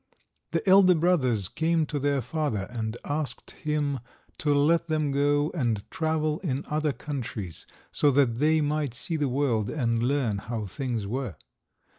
The 0.49 0.67
elder 0.67 0.95
brothers 0.95 1.47
came 1.47 1.85
to 1.85 1.99
their 1.99 2.21
father 2.23 2.65
and 2.71 2.97
asked 3.05 3.51
him 3.51 3.99
to 4.39 4.51
let 4.51 4.87
them 4.87 5.11
go 5.11 5.51
and 5.51 5.85
travel 5.91 6.39
in 6.39 6.65
other 6.67 6.91
countries, 6.91 7.67
so 7.91 8.09
that 8.09 8.39
they 8.39 8.61
might 8.61 8.95
see 8.95 9.15
the 9.15 9.29
world 9.29 9.69
and 9.69 10.01
learn 10.01 10.39
how 10.39 10.65
things 10.65 11.05
were. 11.05 11.35